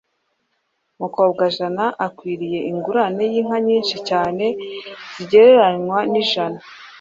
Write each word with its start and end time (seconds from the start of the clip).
Mukobwajana: 0.99 1.85
ukwiriye 2.05 2.59
ingurane 2.71 3.23
y’inka 3.33 3.57
nyinshi 3.67 3.97
cyane 4.09 4.45
zigereranywa 5.13 5.99
n’ijana. 6.11 6.59